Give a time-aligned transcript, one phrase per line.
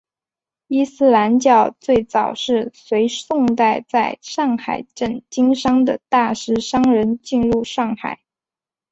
[0.65, 8.19] 伊斯兰教最早是随宋代在上海镇经商的大食商人进入上海。